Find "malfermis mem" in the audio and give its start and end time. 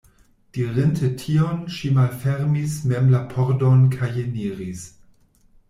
1.99-3.13